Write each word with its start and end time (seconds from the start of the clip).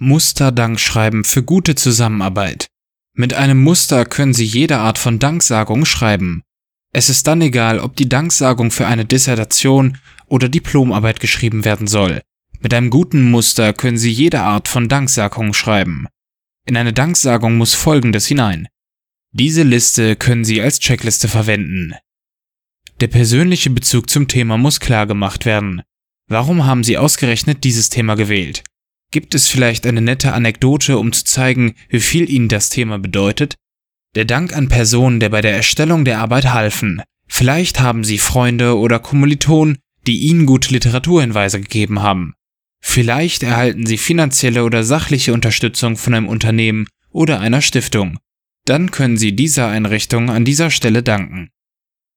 Musterdank 0.00 0.80
schreiben 0.80 1.24
für 1.24 1.42
gute 1.42 1.76
Zusammenarbeit. 1.76 2.66
Mit 3.16 3.32
einem 3.34 3.62
Muster 3.62 4.04
können 4.04 4.34
Sie 4.34 4.44
jede 4.44 4.78
Art 4.78 4.98
von 4.98 5.20
Danksagung 5.20 5.84
schreiben. 5.84 6.42
Es 6.92 7.08
ist 7.08 7.26
dann 7.26 7.40
egal, 7.40 7.78
ob 7.78 7.94
die 7.94 8.08
Danksagung 8.08 8.72
für 8.72 8.86
eine 8.86 9.04
Dissertation 9.04 9.98
oder 10.26 10.48
Diplomarbeit 10.48 11.20
geschrieben 11.20 11.64
werden 11.64 11.86
soll. 11.86 12.22
Mit 12.60 12.74
einem 12.74 12.90
guten 12.90 13.30
Muster 13.30 13.72
können 13.72 13.98
Sie 13.98 14.10
jede 14.10 14.40
Art 14.40 14.66
von 14.66 14.88
Danksagung 14.88 15.54
schreiben. 15.54 16.08
In 16.66 16.76
eine 16.76 16.92
Danksagung 16.92 17.56
muss 17.56 17.74
Folgendes 17.74 18.26
hinein. 18.26 18.66
Diese 19.32 19.62
Liste 19.62 20.16
können 20.16 20.44
Sie 20.44 20.60
als 20.60 20.80
Checkliste 20.80 21.28
verwenden. 21.28 21.94
Der 23.00 23.08
persönliche 23.08 23.70
Bezug 23.70 24.08
zum 24.08 24.28
Thema 24.28 24.56
muss 24.56 24.80
klar 24.80 25.06
gemacht 25.06 25.44
werden. 25.44 25.82
Warum 26.28 26.64
haben 26.64 26.84
Sie 26.84 26.96
ausgerechnet 26.98 27.64
dieses 27.64 27.90
Thema 27.90 28.14
gewählt? 28.14 28.64
Gibt 29.14 29.36
es 29.36 29.46
vielleicht 29.46 29.86
eine 29.86 30.00
nette 30.00 30.32
Anekdote, 30.32 30.98
um 30.98 31.12
zu 31.12 31.22
zeigen, 31.22 31.76
wie 31.88 32.00
viel 32.00 32.28
Ihnen 32.28 32.48
das 32.48 32.68
Thema 32.68 32.98
bedeutet? 32.98 33.54
Der 34.16 34.24
Dank 34.24 34.52
an 34.52 34.68
Personen, 34.68 35.20
der 35.20 35.28
bei 35.28 35.40
der 35.40 35.54
Erstellung 35.54 36.04
der 36.04 36.18
Arbeit 36.18 36.52
halfen. 36.52 37.00
Vielleicht 37.28 37.78
haben 37.78 38.02
Sie 38.02 38.18
Freunde 38.18 38.76
oder 38.76 38.98
Kommilitonen, 38.98 39.78
die 40.08 40.18
Ihnen 40.18 40.46
gute 40.46 40.72
Literaturhinweise 40.72 41.60
gegeben 41.60 42.02
haben. 42.02 42.34
Vielleicht 42.82 43.44
erhalten 43.44 43.86
Sie 43.86 43.98
finanzielle 43.98 44.64
oder 44.64 44.82
sachliche 44.82 45.32
Unterstützung 45.32 45.96
von 45.96 46.12
einem 46.12 46.26
Unternehmen 46.26 46.88
oder 47.10 47.38
einer 47.38 47.62
Stiftung. 47.62 48.18
Dann 48.64 48.90
können 48.90 49.16
Sie 49.16 49.36
dieser 49.36 49.68
Einrichtung 49.68 50.28
an 50.28 50.44
dieser 50.44 50.72
Stelle 50.72 51.04
danken. 51.04 51.50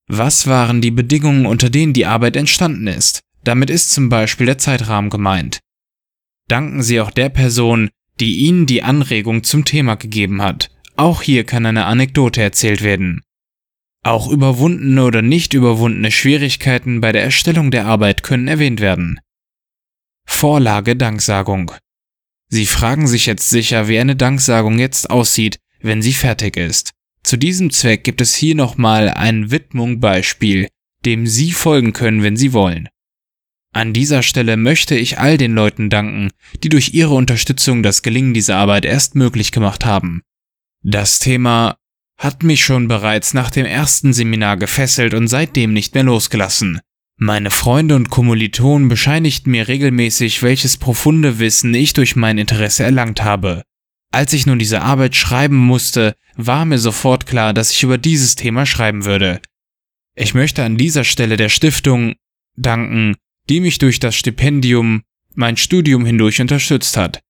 Was 0.08 0.48
waren 0.48 0.82
die 0.82 0.90
Bedingungen, 0.90 1.46
unter 1.46 1.70
denen 1.70 1.94
die 1.94 2.08
Arbeit 2.08 2.36
entstanden 2.36 2.88
ist? 2.88 3.20
Damit 3.44 3.70
ist 3.70 3.92
zum 3.92 4.10
Beispiel 4.10 4.48
der 4.48 4.58
Zeitrahmen 4.58 5.12
gemeint 5.12 5.60
danken 6.48 6.84
Sie 6.84 7.00
auch 7.02 7.12
der 7.12 7.30
Person, 7.30 7.90
die 8.20 8.38
Ihnen 8.38 8.66
die 8.66 8.84
Anregung 8.84 9.44
zum 9.44 9.66
Thema 9.66 9.96
gegeben 9.96 10.42
hat. 10.42 10.72
Auch 10.96 11.22
hier 11.22 11.44
kann 11.44 11.66
eine 11.66 11.86
Anekdote 11.86 12.42
erzählt 12.42 12.82
werden. 12.82 13.22
Auch 14.04 14.30
überwundene 14.32 15.04
oder 15.04 15.22
nicht 15.22 15.54
überwundene 15.54 16.12
Schwierigkeiten 16.12 17.02
bei 17.02 17.12
der 17.12 17.24
Erstellung 17.24 17.72
der 17.72 17.86
Arbeit 17.86 18.24
können 18.24 18.48
erwähnt 18.48 18.80
werden. 18.80 19.20
Vorlage 20.26 20.96
Danksagung. 20.96 21.72
Sie 22.50 22.66
fragen 22.66 23.08
sich 23.08 23.26
jetzt 23.26 23.50
sicher, 23.50 23.88
wie 23.88 24.00
eine 24.00 24.16
Danksagung 24.16 24.80
jetzt 24.80 25.10
aussieht, 25.10 25.58
wenn 25.82 26.02
sie 26.02 26.14
fertig 26.14 26.58
ist. 26.58 26.92
Zu 27.24 27.38
diesem 27.38 27.72
Zweck 27.72 28.06
gibt 28.06 28.22
es 28.22 28.36
hier 28.36 28.56
nochmal 28.56 29.10
ein 29.10 29.52
Widmung-Beispiel, 29.52 30.70
dem 31.06 31.28
Sie 31.28 31.52
folgen 31.52 31.92
können, 31.92 32.24
wenn 32.24 32.38
Sie 32.38 32.54
wollen. 32.54 32.88
An 33.74 33.94
dieser 33.94 34.24
Stelle 34.24 34.58
möchte 34.58 34.96
ich 34.96 35.20
all 35.20 35.38
den 35.38 35.54
Leuten 35.54 35.90
danken, 35.90 36.32
die 36.64 36.70
durch 36.70 36.94
ihre 36.94 37.14
Unterstützung 37.14 37.84
das 37.84 38.02
Gelingen 38.02 38.34
dieser 38.34 38.58
Arbeit 38.58 38.86
erst 38.86 39.16
möglich 39.16 39.52
gemacht 39.52 39.86
haben. 39.86 40.22
Das 40.84 41.20
Thema 41.20 41.78
hat 42.18 42.44
mich 42.44 42.64
schon 42.64 42.88
bereits 42.88 43.34
nach 43.34 43.52
dem 43.52 43.66
ersten 43.66 44.14
Seminar 44.14 44.58
gefesselt 44.58 45.14
und 45.14 45.28
seitdem 45.28 45.74
nicht 45.74 45.94
mehr 45.94 46.04
losgelassen. 46.04 46.80
Meine 47.20 47.52
Freunde 47.52 47.96
und 47.96 48.10
Kommilitonen 48.10 48.90
bescheinigten 48.90 49.52
mir 49.52 49.68
regelmäßig, 49.68 50.44
welches 50.44 50.78
profunde 50.78 51.40
Wissen 51.40 51.74
ich 51.74 51.94
durch 51.94 52.16
mein 52.16 52.38
Interesse 52.38 52.84
erlangt 52.84 53.24
habe. 53.24 53.64
Als 54.12 54.34
ich 54.34 54.46
nun 54.46 54.60
diese 54.60 54.82
Arbeit 54.82 55.16
schreiben 55.16 55.58
musste, 55.58 56.16
war 56.36 56.66
mir 56.66 56.78
sofort 56.78 57.26
klar, 57.26 57.54
dass 57.54 57.72
ich 57.72 57.84
über 57.84 57.98
dieses 57.98 58.36
Thema 58.36 58.66
schreiben 58.66 59.06
würde. 59.06 59.42
Ich 60.16 60.34
möchte 60.34 60.64
an 60.64 60.78
dieser 60.78 61.04
Stelle 61.04 61.38
der 61.38 61.50
Stiftung 61.50 62.16
danken, 62.56 63.16
die 63.50 63.60
mich 63.60 63.78
durch 63.78 64.00
das 64.00 64.16
Stipendium 64.16 65.04
mein 65.36 65.58
Studium 65.58 66.06
hindurch 66.06 66.42
unterstützt 66.42 66.98
hat. 66.98 67.22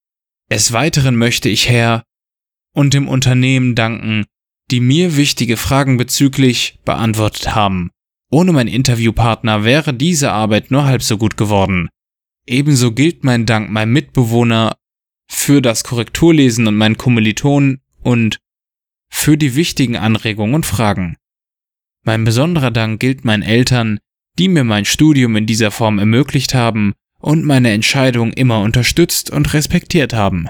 Des 0.49 0.71
Weiteren 0.71 1.15
möchte 1.15 1.49
ich 1.49 1.67
Herr 1.69 2.03
und 2.73 2.93
dem 2.93 3.07
Unternehmen 3.07 3.75
danken, 3.75 4.25
die 4.71 4.79
mir 4.79 5.17
wichtige 5.17 5.57
Fragen 5.57 5.97
bezüglich 5.97 6.79
beantwortet 6.85 7.55
haben. 7.55 7.91
Ohne 8.29 8.51
mein 8.53 8.67
Interviewpartner 8.67 9.63
wäre 9.63 9.93
diese 9.93 10.31
Arbeit 10.31 10.71
nur 10.71 10.85
halb 10.85 11.01
so 11.01 11.17
gut 11.17 11.37
geworden. 11.37 11.89
Ebenso 12.45 12.91
gilt 12.91 13.23
mein 13.23 13.45
Dank 13.45 13.69
meinem 13.69 13.93
Mitbewohner 13.93 14.77
für 15.29 15.61
das 15.61 15.83
Korrekturlesen 15.83 16.67
und 16.67 16.75
meinen 16.75 16.97
Kommilitonen 16.97 17.81
und 18.01 18.39
für 19.09 19.37
die 19.37 19.55
wichtigen 19.55 19.97
Anregungen 19.97 20.55
und 20.55 20.65
Fragen. 20.65 21.17
Mein 22.03 22.23
besonderer 22.23 22.71
Dank 22.71 22.99
gilt 22.99 23.25
meinen 23.25 23.43
Eltern, 23.43 23.99
die 24.37 24.47
mir 24.47 24.63
mein 24.63 24.85
Studium 24.85 25.35
in 25.35 25.45
dieser 25.45 25.71
Form 25.71 25.99
ermöglicht 25.99 26.53
haben 26.53 26.93
und 27.19 27.45
meine 27.45 27.71
Entscheidung 27.71 28.31
immer 28.33 28.61
unterstützt 28.61 29.31
und 29.31 29.53
respektiert 29.53 30.13
haben. 30.13 30.49